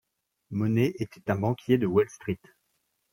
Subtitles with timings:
[0.49, 2.39] Monnet était un banquier de Wall-Street.